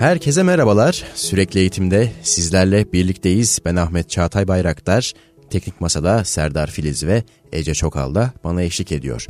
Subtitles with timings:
[0.00, 1.04] Herkese merhabalar.
[1.14, 3.58] Sürekli eğitimde sizlerle birlikteyiz.
[3.64, 5.12] Ben Ahmet Çağatay Bayraktar.
[5.50, 7.22] Teknik Masada Serdar Filiz ve
[7.52, 9.26] Ece Çokal da bana eşlik ediyor.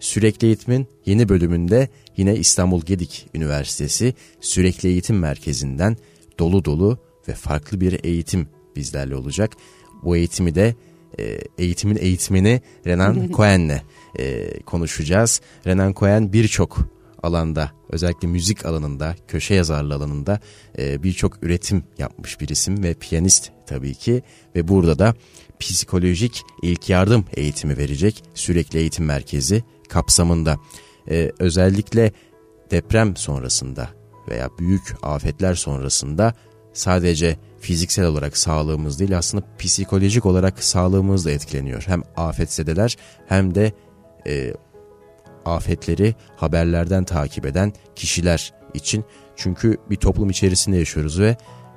[0.00, 5.96] Sürekli Eğitim'in yeni bölümünde yine İstanbul Gedik Üniversitesi Sürekli Eğitim Merkezi'nden
[6.38, 6.98] dolu dolu
[7.28, 9.52] ve farklı bir eğitim bizlerle olacak.
[10.02, 10.74] Bu eğitimi de
[11.18, 13.80] e, eğitimin eğitmeni Renan Cohen'le
[14.18, 15.40] e, konuşacağız.
[15.66, 16.88] Renan Cohen birçok
[17.22, 20.40] alanda özellikle müzik alanında, köşe yazarlığı alanında
[20.78, 24.22] e, birçok üretim yapmış bir isim ve piyanist tabii ki
[24.54, 25.14] ve burada da
[25.60, 30.58] psikolojik ilk yardım eğitimi verecek sürekli eğitim merkezi kapsamında.
[31.10, 32.12] E, özellikle
[32.70, 33.88] deprem sonrasında
[34.28, 36.34] veya büyük afetler sonrasında
[36.72, 41.82] sadece fiziksel olarak sağlığımız değil aslında psikolojik olarak sağlığımız da etkileniyor.
[41.86, 43.72] Hem afetzedeler hem de
[44.26, 44.54] e,
[45.44, 49.04] afetleri haberlerden takip eden kişiler için.
[49.36, 51.36] Çünkü bir toplum içerisinde yaşıyoruz ve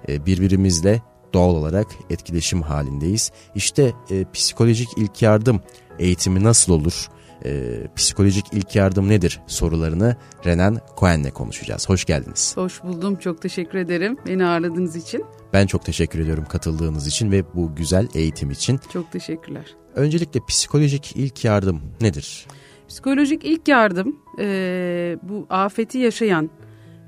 [0.09, 1.01] e, birbirimizle
[1.33, 3.31] doğal olarak etkileşim halindeyiz.
[3.55, 5.61] İşte e, psikolojik ilk yardım
[5.99, 7.07] eğitimi nasıl olur?
[7.45, 11.89] E, psikolojik ilk yardım nedir sorularını Renan Cohen'le konuşacağız.
[11.89, 12.57] Hoş geldiniz.
[12.57, 13.15] Hoş buldum.
[13.15, 15.25] Çok teşekkür ederim beni ağırladığınız için.
[15.53, 18.79] Ben çok teşekkür ediyorum katıldığınız için ve bu güzel eğitim için.
[18.93, 19.65] Çok teşekkürler.
[19.95, 22.47] Öncelikle psikolojik ilk yardım nedir?
[22.95, 26.49] Psikolojik ilk yardım e, bu afeti yaşayan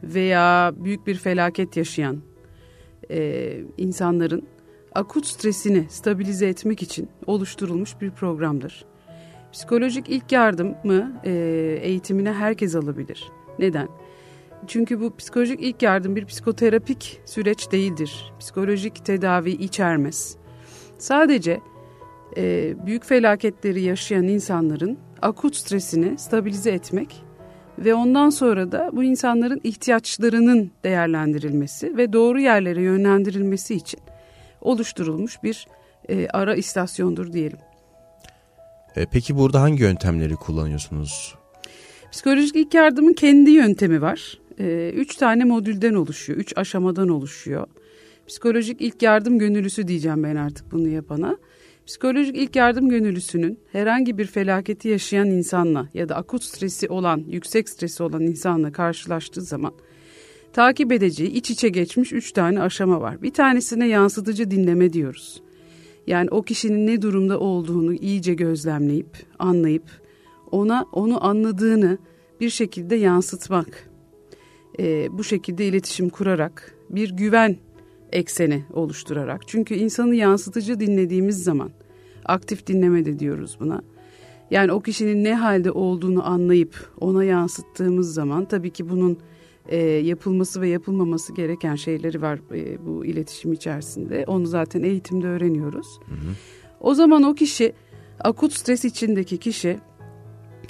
[0.03, 2.21] veya büyük bir felaket yaşayan
[3.11, 4.47] e, insanların
[4.95, 8.85] akut stresini stabilize etmek için oluşturulmuş bir programdır.
[9.51, 11.31] Psikolojik ilk yardımı e,
[11.81, 13.23] eğitimine herkes alabilir.
[13.59, 13.87] Neden?
[14.67, 18.33] Çünkü bu psikolojik ilk yardım bir psikoterapik süreç değildir.
[18.39, 20.37] Psikolojik tedavi içermez.
[20.97, 21.59] Sadece
[22.37, 27.23] e, büyük felaketleri yaşayan insanların akut stresini stabilize etmek
[27.79, 33.99] ve ondan sonra da bu insanların ihtiyaçlarının değerlendirilmesi ve doğru yerlere yönlendirilmesi için
[34.61, 35.67] oluşturulmuş bir
[36.09, 37.57] e, ara istasyondur diyelim.
[38.95, 41.35] E, peki burada hangi yöntemleri kullanıyorsunuz?
[42.11, 44.39] Psikolojik ilk yardımın kendi yöntemi var.
[44.59, 47.67] E, üç tane modülden oluşuyor, üç aşamadan oluşuyor.
[48.27, 51.37] Psikolojik ilk yardım gönüllüsü diyeceğim ben artık bunu yapana.
[51.87, 57.69] Psikolojik ilk yardım gönüllüsünün herhangi bir felaketi yaşayan insanla ya da akut stresi olan, yüksek
[57.69, 59.73] stresi olan insanla karşılaştığı zaman
[60.53, 63.21] takip edeceği iç içe geçmiş üç tane aşama var.
[63.21, 65.41] Bir tanesine yansıtıcı dinleme diyoruz.
[66.07, 69.83] Yani o kişinin ne durumda olduğunu iyice gözlemleyip, anlayıp
[70.51, 71.97] ona onu anladığını
[72.39, 73.89] bir şekilde yansıtmak.
[74.79, 77.57] Ee, bu şekilde iletişim kurarak bir güven
[78.11, 79.47] ekseni oluşturarak.
[79.47, 81.71] Çünkü insanı yansıtıcı dinlediğimiz zaman
[82.25, 83.81] aktif dinleme de diyoruz buna.
[84.51, 89.17] Yani o kişinin ne halde olduğunu anlayıp ona yansıttığımız zaman tabii ki bunun
[89.67, 94.23] e, yapılması ve yapılmaması gereken şeyleri var e, bu iletişim içerisinde.
[94.27, 95.87] Onu zaten eğitimde öğreniyoruz.
[96.05, 96.33] Hı hı.
[96.79, 97.73] O zaman o kişi
[98.19, 99.79] akut stres içindeki kişi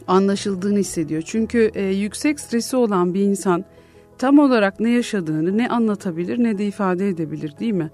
[0.08, 1.22] anlaşıldığını hissediyor.
[1.26, 3.66] Çünkü e, yüksek stresi olan bir insan
[4.18, 7.92] tam olarak ne yaşadığını ne anlatabilir ne de ifade edebilir değil mi?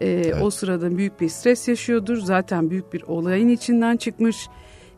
[0.00, 0.42] Ee, evet.
[0.42, 2.16] O sırada büyük bir stres yaşıyordur.
[2.16, 4.48] Zaten büyük bir olayın içinden çıkmış.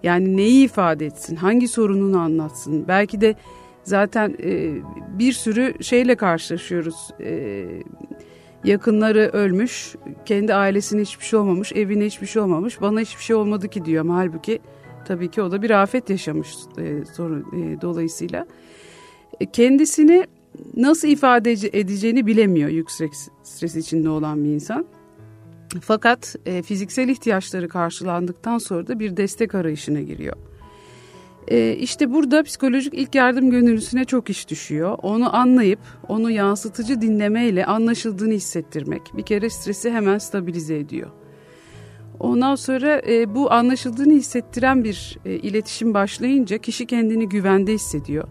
[0.03, 2.89] Yani neyi ifade etsin, hangi sorununu anlatsın.
[2.89, 3.35] Belki de
[3.85, 4.75] zaten e,
[5.19, 7.11] bir sürü şeyle karşılaşıyoruz.
[7.21, 7.65] E,
[8.65, 9.95] yakınları ölmüş,
[10.27, 12.81] kendi ailesine hiçbir şey olmamış, evine hiçbir şey olmamış.
[12.81, 14.59] Bana hiçbir şey olmadı ki diyor ama halbuki
[15.05, 16.49] tabii ki o da bir afet yaşamış
[16.79, 18.47] e, sorun e, dolayısıyla.
[19.41, 20.27] E, kendisini
[20.77, 24.87] nasıl ifade edeceğini bilemiyor yüksek stres içinde olan bir insan.
[25.81, 30.37] Fakat e, fiziksel ihtiyaçları karşılandıktan sonra da bir destek arayışına giriyor.
[31.49, 34.99] E, işte burada psikolojik ilk yardım gönüllüsüne çok iş düşüyor.
[35.03, 41.11] Onu anlayıp onu yansıtıcı dinlemeyle anlaşıldığını hissettirmek bir kere stresi hemen stabilize ediyor.
[42.21, 48.29] Ondan sonra e, bu anlaşıldığını hissettiren bir e, iletişim başlayınca kişi kendini güvende hissediyor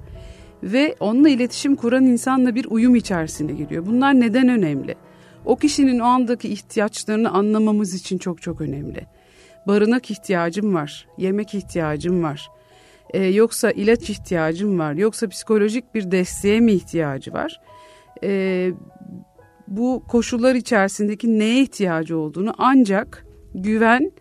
[0.64, 3.86] ve onunla iletişim kuran insanla bir uyum içerisine giriyor.
[3.86, 4.96] Bunlar neden önemli?
[5.46, 9.06] O kişinin o andaki ihtiyaçlarını anlamamız için çok çok önemli.
[9.68, 12.50] Barınak ihtiyacım var, yemek ihtiyacım var.
[13.14, 17.62] Ee, yoksa ilaç ihtiyacım var, yoksa psikolojik bir desteğe mi ihtiyacı var?
[18.24, 18.72] Ee,
[19.68, 23.26] bu koşullar içerisindeki neye ihtiyacı olduğunu ancak
[23.56, 24.12] güven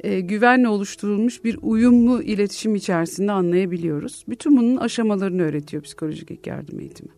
[0.00, 4.24] e, güvenle oluşturulmuş bir uyumlu iletişim içerisinde anlayabiliyoruz.
[4.28, 7.10] Bütün bunun aşamalarını öğretiyor psikolojik ilk yardım eğitimi.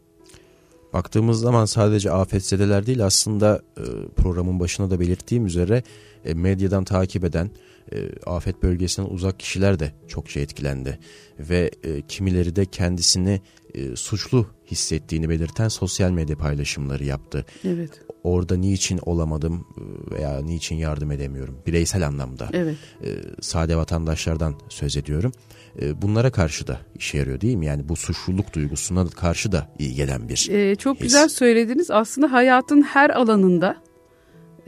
[0.92, 3.82] Baktığımız zaman sadece afetzedeler değil aslında e,
[4.16, 5.82] programın başına da belirttiğim üzere
[6.24, 7.50] e, medyadan takip eden
[7.92, 10.98] e, afet bölgesinden uzak kişiler de çokça etkilendi.
[11.38, 13.40] Ve e, kimileri de kendisini
[13.74, 17.44] e, suçlu hissettiğini belirten sosyal medya paylaşımları yaptı.
[17.64, 17.90] Evet.
[18.28, 22.48] Orada niçin olamadım e, veya niçin yardım edemiyorum bireysel anlamda.
[22.52, 22.76] Evet.
[23.04, 23.08] E,
[23.40, 25.32] sade vatandaşlardan söz ediyorum.
[25.82, 27.66] E, bunlara karşı da işe yarıyor değil mi?
[27.66, 31.02] Yani bu suçluluk duygusuna karşı da iyi gelen bir Ee, çok his.
[31.02, 31.90] güzel söylediniz.
[31.90, 33.76] Aslında hayatın her alanında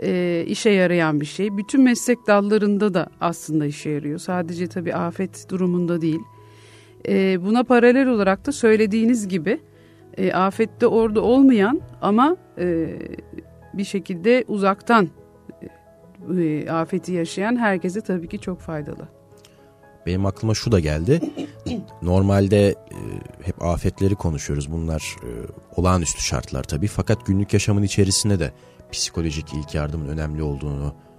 [0.02, 1.56] e, işe yarayan bir şey.
[1.56, 4.18] Bütün meslek dallarında da aslında işe yarıyor.
[4.18, 6.20] Sadece tabii afet durumunda değil.
[7.08, 9.60] E, buna paralel olarak da söylediğiniz gibi
[10.16, 12.88] e, afette orada olmayan ama e,
[13.74, 15.08] bir şekilde uzaktan
[16.38, 19.08] e, afeti yaşayan herkese tabii ki çok faydalı.
[20.06, 21.20] Benim aklıma şu da geldi.
[22.02, 22.74] Normalde e,
[23.42, 24.72] hep afetleri konuşuyoruz.
[24.72, 25.30] Bunlar e,
[25.76, 26.86] olağanüstü şartlar tabii.
[26.86, 28.52] Fakat günlük yaşamın içerisinde de
[28.92, 31.09] psikolojik ilk yardımın önemli olduğunu e,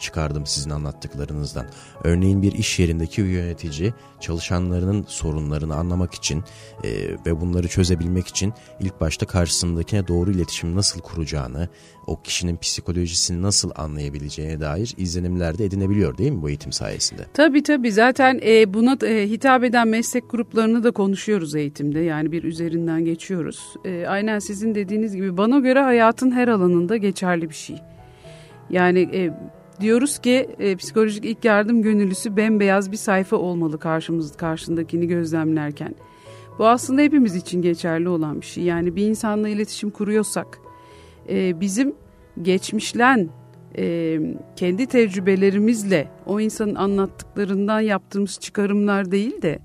[0.00, 1.66] çıkardım sizin anlattıklarınızdan.
[2.04, 6.44] Örneğin bir iş yerindeki yönetici çalışanlarının sorunlarını anlamak için
[6.84, 6.90] e,
[7.26, 11.68] ve bunları çözebilmek için ilk başta karşısındakine doğru iletişim nasıl kuracağını,
[12.06, 17.22] o kişinin psikolojisini nasıl anlayabileceğine dair izlenimler de edinebiliyor değil mi bu eğitim sayesinde?
[17.34, 22.00] Tabii tabii zaten e, buna e, hitap eden meslek gruplarını da konuşuyoruz eğitimde.
[22.00, 23.60] Yani bir üzerinden geçiyoruz.
[23.84, 27.76] E, aynen sizin dediğiniz gibi bana göre hayatın her alanında geçerli bir şey.
[28.72, 29.30] Yani e,
[29.80, 35.94] diyoruz ki e, psikolojik ilk yardım gönüllüsü bembeyaz bir sayfa olmalı karşımız karşındakini gözlemlerken.
[36.58, 38.64] Bu aslında hepimiz için geçerli olan bir şey.
[38.64, 40.58] Yani bir insanla iletişim kuruyorsak
[41.28, 41.94] e, bizim
[42.42, 43.28] geçmişlen
[43.78, 44.18] e,
[44.56, 49.58] kendi tecrübelerimizle o insanın anlattıklarından yaptığımız çıkarımlar değil de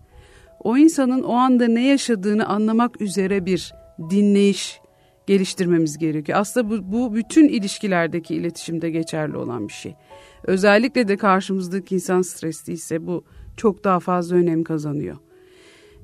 [0.64, 3.74] o insanın o anda ne yaşadığını anlamak üzere bir
[4.10, 4.80] dinleyiş
[5.28, 6.40] geliştirmemiz gerekiyor.
[6.40, 9.96] Aslında bu, bu bütün ilişkilerdeki iletişimde geçerli olan bir şey.
[10.44, 13.24] Özellikle de karşımızdaki insan stresliyse bu
[13.58, 15.18] çok daha fazla önem kazanıyor.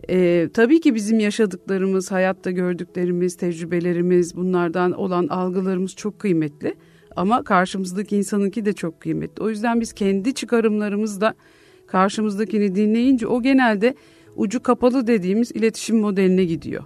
[0.10, 6.76] Ee, tabii ki bizim yaşadıklarımız, hayatta gördüklerimiz, tecrübelerimiz, bunlardan olan algılarımız çok kıymetli.
[7.16, 9.44] Ama karşımızdaki insanınki de çok kıymetli.
[9.44, 11.34] O yüzden biz kendi çıkarımlarımızla
[11.88, 13.96] karşımızdakini dinleyince o genelde
[14.36, 16.84] ucu kapalı dediğimiz iletişim modeline gidiyor.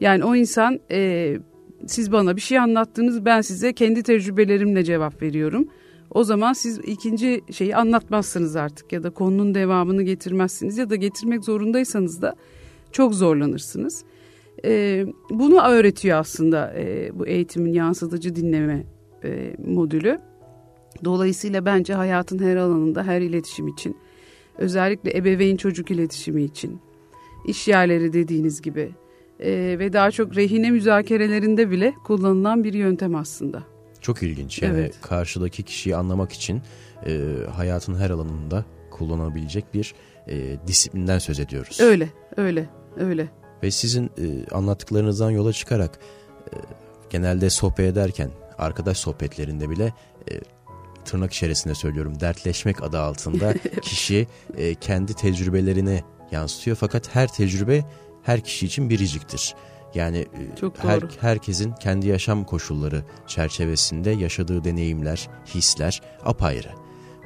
[0.00, 1.36] Yani o insan e,
[1.86, 5.68] siz bana bir şey anlattınız ben size kendi tecrübelerimle cevap veriyorum.
[6.10, 11.44] O zaman siz ikinci şeyi anlatmazsınız artık ya da konunun devamını getirmezsiniz ya da getirmek
[11.44, 12.36] zorundaysanız da
[12.92, 14.04] çok zorlanırsınız.
[14.64, 18.86] E, bunu öğretiyor aslında e, bu eğitimin yansıtıcı dinleme
[19.24, 20.18] e, modülü.
[21.04, 23.96] Dolayısıyla bence hayatın her alanında her iletişim için
[24.58, 26.80] özellikle ebeveyn çocuk iletişimi için
[27.46, 28.90] iş yerleri dediğiniz gibi
[29.40, 33.62] e, ve daha çok rehine müzakerelerinde bile kullanılan bir yöntem aslında.
[34.00, 34.62] Çok ilginç.
[34.62, 34.94] Yani Evet.
[35.02, 36.62] karşıdaki kişiyi anlamak için
[37.06, 37.20] e,
[37.56, 39.94] hayatın her alanında kullanabilecek bir
[40.28, 41.80] e, disiplinden söz ediyoruz.
[41.80, 43.28] Öyle, öyle, öyle.
[43.62, 45.98] Ve sizin e, anlattıklarınızdan yola çıkarak
[46.52, 46.56] e,
[47.10, 49.92] genelde sohbet ederken arkadaş sohbetlerinde bile
[50.30, 50.40] e,
[51.04, 54.26] tırnak içerisinde söylüyorum dertleşmek adı altında kişi
[54.56, 56.02] e, kendi tecrübelerini
[56.32, 56.76] yansıtıyor.
[56.76, 57.84] Fakat her tecrübe
[58.24, 59.54] her kişi için biriciktir.
[59.94, 61.10] Yani e, Çok her, doğru.
[61.20, 66.70] herkesin kendi yaşam koşulları çerçevesinde yaşadığı deneyimler, hisler apayrı.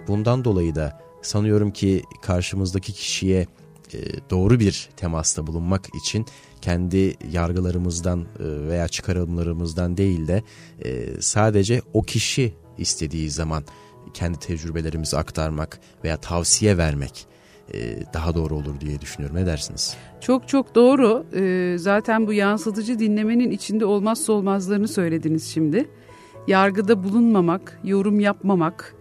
[0.09, 3.47] Bundan dolayı da sanıyorum ki karşımızdaki kişiye
[3.95, 3.99] e,
[4.31, 6.27] doğru bir temasta bulunmak için
[6.61, 8.27] kendi yargılarımızdan e,
[8.69, 10.43] veya çıkarımlarımızdan değil de
[11.21, 13.65] sadece o kişi istediği zaman
[14.15, 17.27] kendi tecrübelerimizi aktarmak veya tavsiye vermek
[18.15, 19.37] daha doğru olur diye düşünüyorum.
[19.37, 19.97] Ne dersiniz?
[20.21, 21.27] Çok çok doğru.
[21.35, 25.89] Ee, zaten bu yansıtıcı dinlemenin içinde olmazsa olmazlarını söylediniz şimdi.
[26.47, 28.95] Yargıda bulunmamak, yorum yapmamak,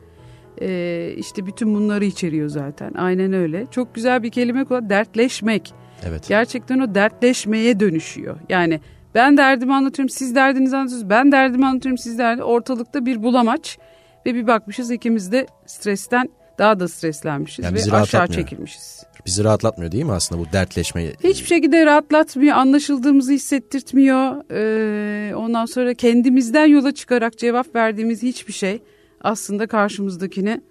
[0.62, 2.93] ee, işte bütün bunları içeriyor zaten.
[2.93, 3.65] Aynen öyle.
[3.71, 4.89] Çok güzel bir kelime kullan.
[4.89, 5.74] Dertleşmek.
[6.03, 6.27] Evet.
[6.27, 8.38] Gerçekten o dertleşmeye dönüşüyor.
[8.50, 8.79] Yani
[9.15, 11.09] ben derdimi anlatıyorum, siz derdinizi anlatıyorsunuz.
[11.09, 12.43] Ben derdimi anlatıyorum, siz derdinizi.
[12.43, 13.77] Ortalıkta bir bulamaç
[14.25, 19.04] ve bir bakmışız ikimiz de stresten daha da streslenmişiz Yani ve aşağı çekilmişiz.
[19.26, 21.12] Bizi rahatlatmıyor değil mi aslında bu dertleşme?
[21.24, 24.44] Hiçbir şekilde rahatlatmıyor, anlaşıldığımızı hissettirtmiyor.
[24.52, 28.82] Ee, ondan sonra kendimizden yola çıkarak cevap verdiğimiz hiçbir şey
[29.22, 30.62] aslında karşımızdakini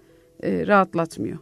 [0.43, 1.37] e, rahatlatmıyor.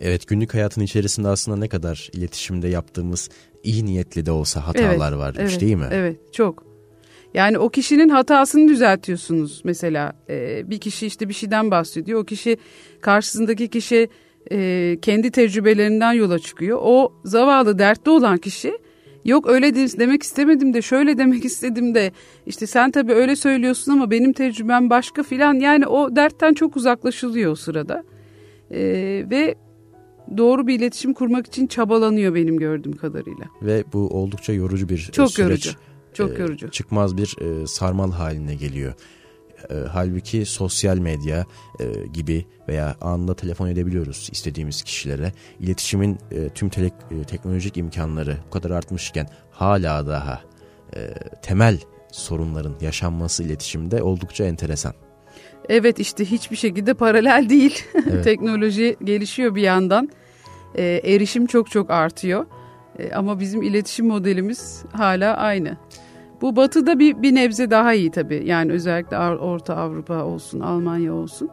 [0.00, 3.28] Evet günlük hayatın içerisinde aslında ne kadar iletişimde yaptığımız
[3.62, 5.88] iyi niyetli de olsa hatalar varmış evet, değil mi?
[5.90, 6.71] Evet, çok.
[7.34, 10.12] Yani o kişinin hatasını düzeltiyorsunuz mesela.
[10.28, 12.20] Ee, bir kişi işte bir şeyden bahsediyor.
[12.20, 12.56] O kişi
[13.00, 14.08] karşısındaki kişi
[14.52, 16.78] e, kendi tecrübelerinden yola çıkıyor.
[16.82, 18.78] O zavallı dertte olan kişi
[19.24, 22.12] yok öyle de- demek istemedim de şöyle demek istedim de
[22.46, 25.54] işte sen tabii öyle söylüyorsun ama benim tecrübem başka filan.
[25.54, 28.04] Yani o dertten çok uzaklaşılıyor o sırada.
[28.70, 28.80] E,
[29.30, 29.54] ve
[30.36, 33.44] doğru bir iletişim kurmak için çabalanıyor benim gördüğüm kadarıyla.
[33.62, 35.48] Ve bu oldukça yorucu bir Çok süreç.
[35.66, 35.70] yorucu.
[36.14, 36.70] Çok e, yorucu.
[36.70, 38.94] Çıkmaz bir e, sarmal haline geliyor.
[39.70, 41.46] E, halbuki sosyal medya
[42.12, 45.32] gibi veya anında telefon edebiliyoruz istediğimiz kişilere.
[45.60, 46.18] İletişimin
[46.54, 46.68] tüm
[47.26, 50.42] teknolojik imkanları bu kadar artmışken hala daha
[51.42, 51.78] temel
[52.12, 54.94] sorunların yaşanması iletişimde oldukça enteresan.
[55.68, 57.84] Evet işte hiçbir şekilde paralel değil.
[58.12, 58.24] Evet.
[58.24, 60.10] Teknoloji gelişiyor bir yandan.
[60.74, 62.46] E, erişim çok çok artıyor.
[62.98, 65.76] E, ama bizim iletişim modelimiz hala aynı.
[66.40, 68.42] Bu batıda bir, bir nebze daha iyi tabii.
[68.44, 71.50] Yani özellikle Orta Avrupa olsun, Almanya olsun.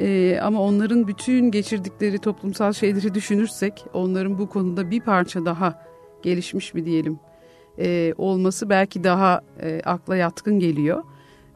[0.00, 5.82] E, ama onların bütün geçirdikleri toplumsal şeyleri düşünürsek onların bu konuda bir parça daha
[6.22, 7.18] gelişmiş mi diyelim
[7.78, 11.02] e, olması belki daha e, akla yatkın geliyor.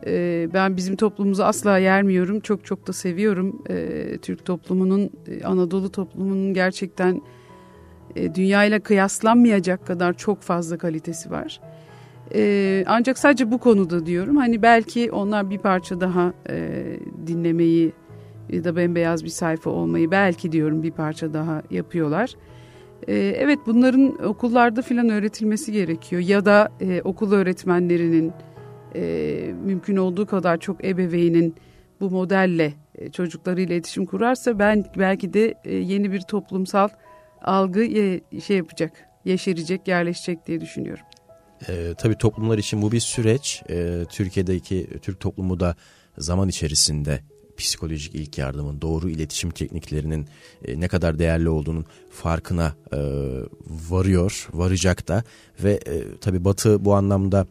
[0.06, 2.40] E, ben bizim toplumumuzu asla yermiyorum.
[2.40, 3.62] Çok çok da seviyorum.
[3.70, 7.22] E, Türk toplumunun, e, Anadolu toplumunun gerçekten
[8.18, 11.60] e, dünyayla kıyaslanmayacak kadar çok fazla kalitesi var.
[12.34, 14.36] E, ancak sadece bu konuda diyorum.
[14.36, 16.84] Hani belki onlar bir parça daha e,
[17.26, 17.92] dinlemeyi
[18.50, 22.34] ya da bembeyaz bir sayfa olmayı belki diyorum bir parça daha yapıyorlar.
[23.08, 28.32] E, evet bunların okullarda filan öğretilmesi gerekiyor ya da e, okul öğretmenlerinin
[28.94, 31.54] e, mümkün olduğu kadar çok ebeveynin
[32.00, 36.88] bu modelle e, çocuklarıyla iletişim kurarsa ben belki de e, yeni bir toplumsal
[37.42, 37.80] algı
[38.46, 38.92] şey yapacak,
[39.24, 41.04] yeşerecek, yerleşecek diye düşünüyorum.
[41.68, 43.62] E, tabii toplumlar için bu bir süreç.
[43.70, 45.76] E, Türkiye'deki Türk toplumu da
[46.18, 47.20] zaman içerisinde
[47.56, 50.26] psikolojik ilk yardımın, doğru iletişim tekniklerinin
[50.64, 52.98] e, ne kadar değerli olduğunun farkına e,
[53.90, 55.24] varıyor, varacak da
[55.64, 57.46] ve e, tabii Batı bu anlamda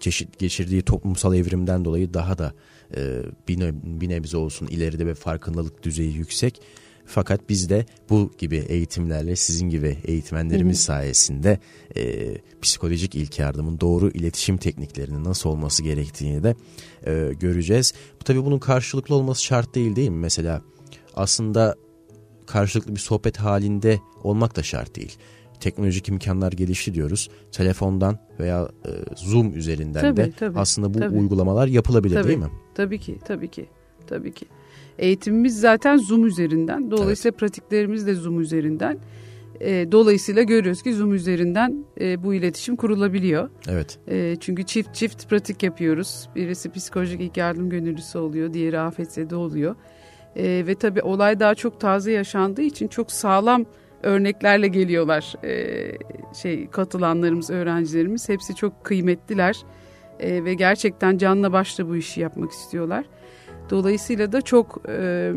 [0.00, 2.52] çeşit geçirdiği toplumsal evrimden dolayı daha da
[2.96, 6.60] e, bir, ne- bir nebze olsun ileride ve farkındalık düzeyi yüksek.
[7.06, 11.58] Fakat biz de bu gibi eğitimlerle sizin gibi eğitmenlerimiz sayesinde
[11.96, 16.54] e, psikolojik ilk yardımın doğru iletişim tekniklerinin nasıl olması gerektiğini de
[17.06, 17.92] e, göreceğiz.
[18.20, 20.16] Bu tabii bunun karşılıklı olması şart değil değil mi?
[20.16, 20.62] Mesela
[21.14, 21.76] aslında
[22.46, 25.16] karşılıklı bir sohbet halinde olmak da şart değil.
[25.60, 27.30] Teknolojik imkanlar gelişti diyoruz.
[27.52, 31.18] Telefondan veya e, Zoom üzerinden Tabii, de tabii, aslında bu tabii.
[31.18, 32.28] uygulamalar yapılabilir Tabii.
[32.28, 32.50] değil mi?
[32.74, 33.66] Tabii ki, tabii ki,
[34.06, 34.46] tabii ki.
[34.98, 36.90] Eğitimimiz zaten Zoom üzerinden.
[36.90, 38.98] Dolayısıyla pratiklerimiz de Zoom üzerinden.
[39.60, 43.50] E, dolayısıyla görüyoruz ki Zoom üzerinden e, bu iletişim kurulabiliyor.
[43.68, 43.98] Evet.
[44.08, 46.28] E, çünkü çift çift pratik yapıyoruz.
[46.34, 49.76] Birisi psikolojik ilk yardım gönüllüsü oluyor, diğeri afetzede oluyor.
[50.36, 53.64] E, ve tabii olay daha çok taze yaşandığı için çok sağlam
[54.02, 55.34] örneklerle geliyorlar.
[55.44, 55.92] E,
[56.34, 59.56] şey katılanlarımız, öğrencilerimiz hepsi çok kıymetliler
[60.20, 63.04] E, ve gerçekten canla başla bu işi yapmak istiyorlar.
[63.70, 65.32] Dolayısıyla da çok e,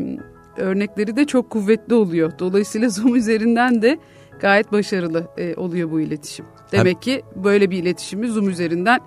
[0.56, 2.32] örnekleri de çok kuvvetli oluyor.
[2.38, 3.98] Dolayısıyla Zoom üzerinden de
[4.40, 6.46] gayet başarılı e, oluyor bu iletişim.
[6.72, 9.00] Demek ki böyle bir iletişimi Zoom üzerinden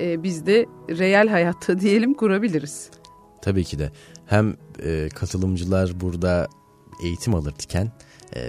[0.00, 2.90] e, biz de reel hayatta diyelim kurabiliriz.
[3.42, 3.90] Tabii ki de.
[4.26, 4.54] Hem
[4.84, 6.48] e, katılımcılar burada
[7.04, 7.92] eğitim alırken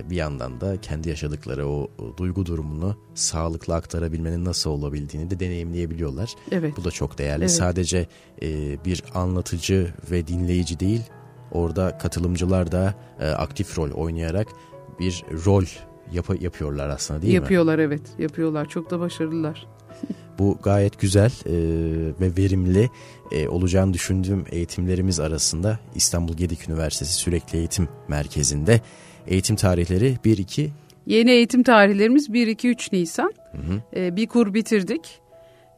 [0.10, 6.30] bir yandan da kendi yaşadıkları o, duygu durumunu sağlıklı aktarabilmenin nasıl olabildiğini de deneyimleyebiliyorlar.
[6.51, 6.74] Evet.
[6.77, 7.44] Bu da çok değerli.
[7.44, 7.51] Evet.
[7.51, 8.08] Sadece
[8.42, 11.01] e, bir anlatıcı ve dinleyici değil,
[11.51, 14.48] orada katılımcılar da e, aktif rol oynayarak
[15.00, 15.65] bir rol
[16.12, 17.36] yap- yapıyorlar aslında değil mi?
[17.36, 18.70] yapıyorlar evet, yapıyorlar.
[18.70, 19.68] Çok da başarılılar.
[20.39, 21.54] Bu gayet güzel e,
[22.20, 22.89] ve verimli
[23.32, 28.82] e, olacağını düşündüğüm eğitimlerimiz arasında İstanbul Gedik Üniversitesi Sürekli Eğitim Merkezi'nde
[29.27, 30.70] eğitim tarihleri 1-2
[31.05, 33.34] Yeni eğitim tarihlerimiz 1-2-3 Nisan.
[33.96, 35.22] Ee, bir kur bitirdik.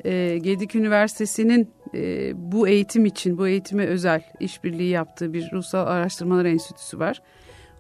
[0.06, 6.46] Ee, Gedik Üniversitesi'nin e, bu eğitim için, bu eğitime özel işbirliği yaptığı bir Ruhsal Araştırmalar
[6.46, 7.22] Enstitüsü var.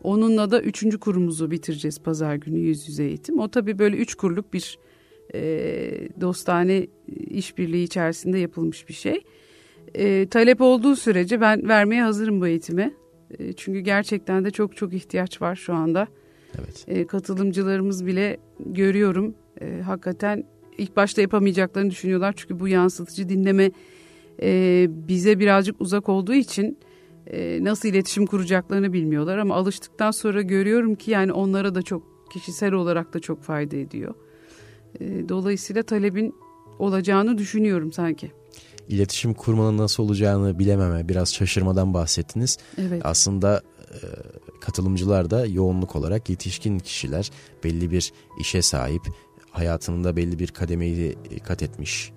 [0.03, 3.39] Onunla da üçüncü kurumuzu bitireceğiz pazar günü yüz yüze eğitim.
[3.39, 4.79] O tabii böyle üç kurluk bir
[5.33, 5.41] e,
[6.21, 6.87] dostane
[7.29, 9.21] işbirliği içerisinde yapılmış bir şey.
[9.95, 12.91] E, talep olduğu sürece ben vermeye hazırım bu eğitime.
[13.39, 16.07] E, çünkü gerçekten de çok çok ihtiyaç var şu anda.
[16.59, 20.43] evet E, katılımcılarımız bile görüyorum e, hakikaten
[20.77, 23.71] ilk başta yapamayacaklarını düşünüyorlar çünkü bu yansıtıcı dinleme
[24.41, 26.77] e, bize birazcık uzak olduğu için
[27.27, 32.73] e, nasıl iletişim kuracaklarını bilmiyorlar ama alıştıktan sonra görüyorum ki yani onlara da çok kişisel
[32.73, 34.15] olarak da çok fayda ediyor.
[34.99, 36.35] E, dolayısıyla talebin
[36.79, 38.31] olacağını düşünüyorum sanki.
[38.89, 42.57] İletişim kurmanın nasıl olacağını bilememe biraz şaşırmadan bahsettiniz.
[42.77, 43.01] Evet.
[43.05, 43.61] Aslında
[43.93, 43.97] e,
[44.61, 47.31] katılımcılar da yoğunluk olarak yetişkin kişiler
[47.63, 49.01] belli bir işe sahip
[49.51, 52.11] hayatında belli bir kademeyi kat etmiş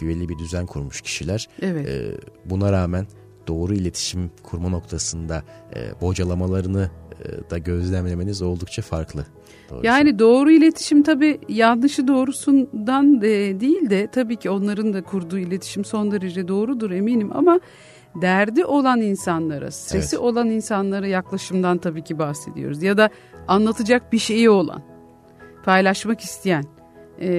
[0.00, 1.88] bir belli bir düzen kurmuş kişiler Evet.
[1.88, 3.06] E, buna rağmen
[3.48, 5.42] doğru iletişim kurma noktasında
[5.74, 7.01] e, bocalamalarını e,
[7.50, 9.26] da gözlemlemeniz oldukça farklı.
[9.70, 9.86] Doğrusu.
[9.86, 15.84] Yani doğru iletişim tabii yanlışı doğrusundan de değil de tabii ki onların da kurduğu iletişim
[15.84, 17.60] son derece doğrudur eminim ama
[18.14, 20.24] derdi olan insanlara, stresi evet.
[20.24, 22.82] olan insanlara yaklaşımdan tabii ki bahsediyoruz.
[22.82, 23.10] Ya da
[23.48, 24.82] anlatacak bir şeyi olan,
[25.64, 26.64] paylaşmak isteyen
[27.20, 27.30] e,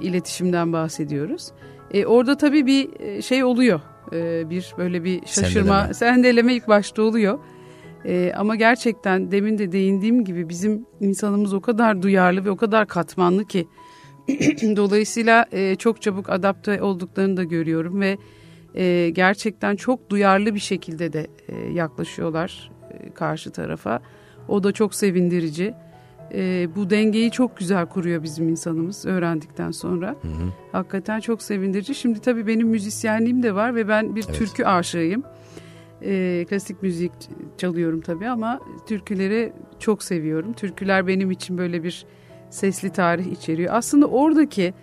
[0.00, 1.52] iletişimden bahsediyoruz.
[1.90, 3.80] E, orada tabii bir e, şey oluyor,
[4.12, 7.38] e, bir böyle bir şaşırma, sendeleme, sendeleme ilk başta oluyor.
[8.04, 12.86] E, ama gerçekten demin de değindiğim gibi bizim insanımız o kadar duyarlı ve o kadar
[12.86, 13.68] katmanlı ki
[14.76, 18.18] dolayısıyla e, çok çabuk adapte olduklarını da görüyorum ve
[18.74, 24.00] e, gerçekten çok duyarlı bir şekilde de e, yaklaşıyorlar e, karşı tarafa.
[24.48, 25.74] O da çok sevindirici.
[26.34, 30.08] E, bu dengeyi çok güzel kuruyor bizim insanımız öğrendikten sonra.
[30.08, 30.52] Hı hı.
[30.72, 31.94] Hakikaten çok sevindirici.
[31.94, 34.34] Şimdi tabii benim müzisyenliğim de var ve ben bir evet.
[34.34, 35.24] türkü aşığıyım.
[36.02, 37.12] E, klasik müzik
[37.58, 40.52] çalıyorum tabii ama türküleri çok seviyorum.
[40.52, 42.06] Türküler benim için böyle bir
[42.50, 43.74] sesli tarih içeriyor.
[43.74, 44.74] Aslında oradaki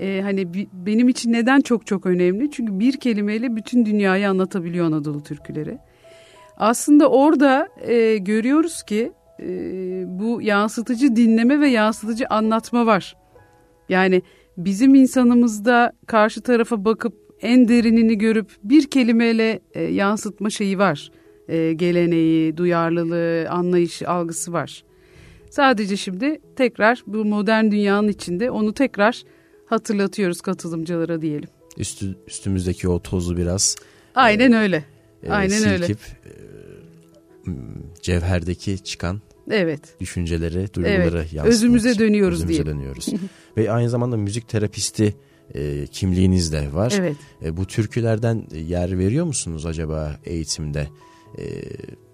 [0.00, 2.50] e, hani benim için neden çok çok önemli?
[2.50, 5.78] Çünkü bir kelimeyle bütün dünyayı anlatabiliyor Anadolu türküleri.
[6.56, 9.46] Aslında orada e, görüyoruz ki e,
[10.06, 13.16] bu yansıtıcı dinleme ve yansıtıcı anlatma var.
[13.88, 14.22] Yani
[14.56, 21.10] bizim insanımızda karşı tarafa bakıp en derinini görüp bir kelimeyle e, yansıtma şeyi var.
[21.48, 24.84] E, geleneği, duyarlılığı, anlayışı, algısı var.
[25.50, 29.22] Sadece şimdi tekrar bu modern dünyanın içinde onu tekrar
[29.66, 31.48] hatırlatıyoruz katılımcılara diyelim.
[31.78, 33.76] Üstü, üstümüzdeki o tozu biraz.
[34.14, 34.84] Aynen e, öyle.
[35.28, 35.86] Aynen silkip, öyle.
[35.86, 36.00] Silkip
[38.02, 39.20] cevherdeki çıkan
[39.50, 40.00] evet.
[40.00, 41.32] düşünceleri, duyguları evet.
[41.32, 42.74] yansıtmak Özümüze dönüyoruz Özümüze diye.
[42.74, 43.08] dönüyoruz.
[43.56, 45.14] Ve aynı zamanda müzik terapisti
[45.54, 46.94] e, kimliğiniz de var.
[46.98, 47.16] Evet.
[47.44, 50.88] E, bu türkülerden yer veriyor musunuz acaba eğitimde?
[51.38, 51.44] E,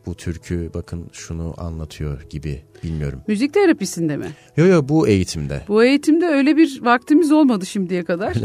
[0.06, 3.20] bu türkü bakın şunu anlatıyor gibi bilmiyorum.
[3.28, 4.26] Müzik terapisinde mi?
[4.56, 5.62] Yok yok bu eğitimde.
[5.68, 8.36] Bu eğitimde öyle bir vaktimiz olmadı şimdiye kadar.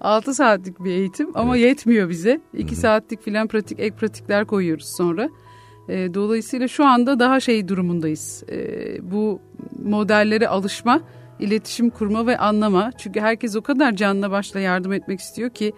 [0.00, 1.66] 6 saatlik bir eğitim ama evet.
[1.66, 2.40] yetmiyor bize.
[2.58, 5.30] 2 saatlik filan pratik ek pratikler koyuyoruz sonra.
[5.88, 8.44] E, dolayısıyla şu anda daha şey durumundayız.
[8.50, 8.58] E,
[9.10, 9.40] bu
[9.84, 11.00] modellere alışma,
[11.40, 12.92] iletişim kurma ve anlama.
[12.98, 15.72] Çünkü herkes o kadar canla başla yardım etmek istiyor ki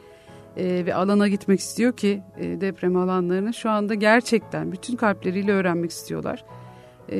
[0.57, 5.91] e, ve alana gitmek istiyor ki e, deprem alanlarını şu anda gerçekten bütün kalpleriyle öğrenmek
[5.91, 6.45] istiyorlar.
[7.13, 7.19] E,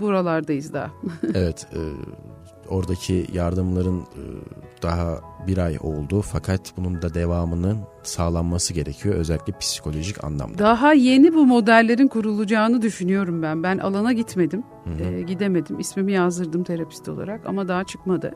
[0.00, 0.90] buralardayız daha.
[1.34, 1.80] evet, e,
[2.68, 4.22] oradaki yardımların e,
[4.82, 10.58] daha bir ay oldu fakat bunun da devamının sağlanması gerekiyor özellikle psikolojik anlamda.
[10.58, 13.62] Daha yeni bu modellerin kurulacağını düşünüyorum ben.
[13.62, 15.10] Ben alana gitmedim, hı hı.
[15.10, 15.80] E, gidemedim.
[15.80, 18.34] İsmimi yazdırdım terapist olarak ama daha çıkmadı.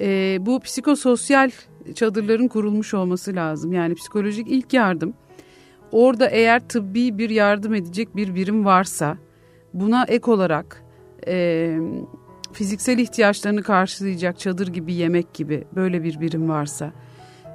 [0.00, 1.50] E, bu psikososyal
[1.94, 3.72] çadırların kurulmuş olması lazım.
[3.72, 5.14] Yani psikolojik ilk yardım.
[5.92, 9.18] Orada eğer tıbbi bir yardım edecek bir birim varsa
[9.74, 10.84] buna ek olarak
[11.26, 11.76] e,
[12.52, 16.92] fiziksel ihtiyaçlarını karşılayacak çadır gibi yemek gibi böyle bir birim varsa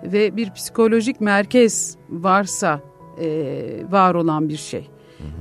[0.03, 2.81] ve bir psikolojik merkez varsa
[3.21, 3.27] e,
[3.91, 4.89] var olan bir şey.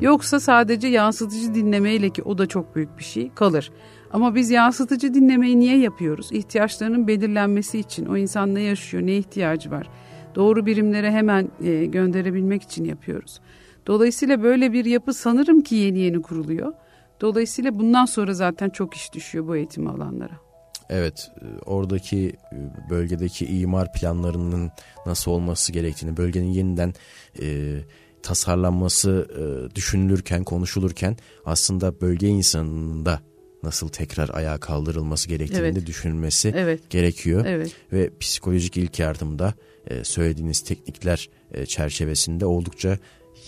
[0.01, 3.71] Yoksa sadece yansıtıcı dinlemeyle ki o da çok büyük bir şey kalır.
[4.13, 6.33] Ama biz yansıtıcı dinlemeyi niye yapıyoruz?
[6.33, 9.89] İhtiyaçlarının belirlenmesi için o insan ne yaşıyor, ne ihtiyacı var?
[10.35, 13.41] Doğru birimlere hemen e, gönderebilmek için yapıyoruz.
[13.87, 16.73] Dolayısıyla böyle bir yapı sanırım ki yeni yeni kuruluyor.
[17.21, 20.45] Dolayısıyla bundan sonra zaten çok iş düşüyor bu eğitim alanlara.
[20.91, 24.71] Evet, e, oradaki e, bölgedeki imar planlarının
[25.07, 26.95] nasıl olması gerektiğini, bölgenin yeniden
[27.43, 27.79] e,
[28.23, 33.21] tasarlanması e, düşünülürken, konuşulurken aslında bölge insanında
[33.63, 35.77] nasıl tekrar ayağa kaldırılması gerektiğini evet.
[35.77, 36.91] de düşünülmesi evet.
[36.91, 37.45] gerekiyor.
[37.47, 37.73] Evet.
[37.93, 39.55] Ve psikolojik ilk yardımda
[39.87, 42.99] e, söylediğiniz teknikler e, çerçevesinde oldukça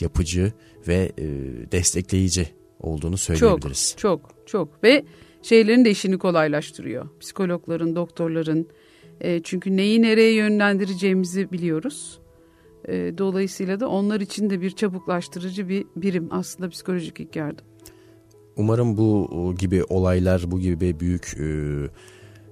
[0.01, 0.53] yapıcı
[0.89, 1.25] ve e,
[1.73, 2.49] destekleyici
[2.81, 3.95] olduğunu söyleyebiliriz.
[3.97, 5.05] Çok çok çok ve
[5.43, 7.09] şeylerin de işini kolaylaştırıyor.
[7.21, 8.69] Psikologların, doktorların
[9.21, 12.19] e, çünkü neyi nereye yönlendireceğimizi biliyoruz.
[12.89, 17.65] E, dolayısıyla da onlar için de bir çabuklaştırıcı bir birim aslında psikolojik ilk yardım.
[18.57, 21.49] Umarım bu gibi olaylar, bu gibi büyük e,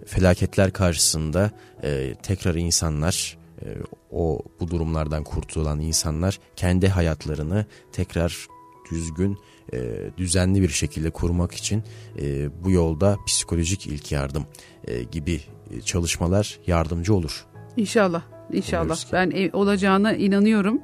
[0.06, 1.50] felaketler karşısında
[1.82, 3.66] e, tekrar insanlar, e,
[4.10, 8.46] o bu durumlardan kurtulan insanlar kendi hayatlarını tekrar
[8.90, 9.38] düzgün,
[9.72, 9.78] e,
[10.16, 11.82] düzenli bir şekilde kurmak için
[12.20, 14.46] e, bu yolda psikolojik ilk yardım
[14.84, 15.40] e, gibi
[15.84, 17.46] çalışmalar yardımcı olur.
[17.76, 18.98] İnşallah, inşallah.
[19.12, 20.80] Ben e, olacağına inanıyorum.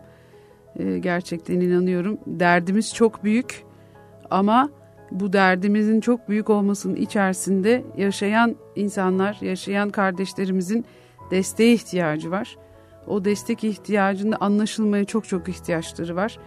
[0.78, 2.18] E, gerçekten inanıyorum.
[2.26, 3.64] Derdimiz çok büyük
[4.30, 4.70] ama
[5.10, 10.84] bu derdimizin çok büyük olmasının içerisinde yaşayan insanlar, yaşayan kardeşlerimizin
[11.30, 12.56] desteğe ihtiyacı var.
[13.06, 16.38] o destek ihtiyacında anlaşılmaya çok çok ihtiyaçları var.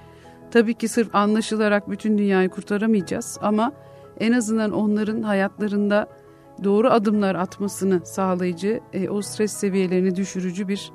[0.54, 3.72] Tabii ki sırf anlaşılarak bütün dünyayı kurtaramayacağız ama
[4.20, 6.08] en azından onların hayatlarında
[6.63, 10.92] doğru adımlar atmasını sağlayıcı, e, o stres seviyelerini düşürücü bir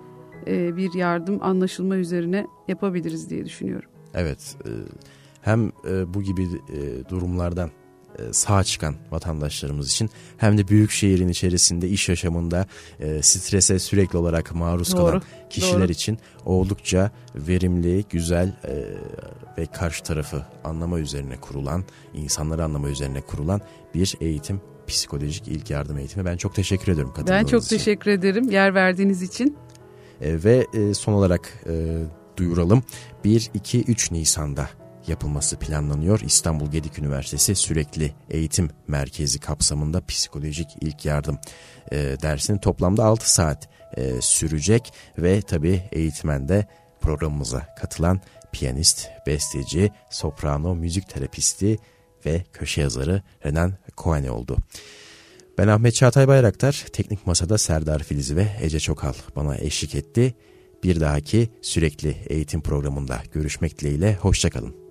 [0.47, 3.91] e, bir yardım anlaşılma üzerine yapabiliriz diye düşünüyorum.
[4.15, 4.71] Evet, e,
[5.41, 7.71] hem e, bu gibi e, durumlardan
[8.33, 12.67] sağ çıkan vatandaşlarımız için hem de büyük şehrin içerisinde iş yaşamında
[13.01, 15.93] e, strese sürekli olarak maruz Doğru, kalan kişiler doğru.
[15.93, 18.85] için oldukça verimli, güzel e,
[19.59, 23.61] ve karşı tarafı anlama üzerine kurulan, insanları anlama üzerine kurulan
[23.95, 26.25] bir eğitim, psikolojik ilk yardım eğitimi.
[26.25, 27.77] Ben çok teşekkür ediyorum Ben katıldığınız çok için.
[27.77, 29.57] teşekkür ederim yer verdiğiniz için.
[30.21, 32.03] E, ve e, son olarak e,
[32.37, 32.83] duyuralım
[33.25, 34.69] 1-2-3 Nisan'da
[35.09, 36.21] yapılması planlanıyor.
[36.21, 41.39] İstanbul Gedik Üniversitesi Sürekli Eğitim Merkezi kapsamında psikolojik ilk yardım
[41.93, 46.67] e, dersinin toplamda 6 saat e, sürecek ve tabi eğitmen de
[47.01, 48.21] programımıza katılan
[48.53, 51.79] piyanist, besteci, soprano, müzik terapisti
[52.27, 54.57] ve köşe yazarı Renan Cohen oldu.
[55.59, 60.35] Ben Ahmet Çağatay Bayraktar, Teknik Masa'da Serdar Filiz ve Ece Çokal bana eşlik etti.
[60.85, 64.88] Bir dahaki sürekli eğitim programında görüşmek dileğiyle, hoşçakalın.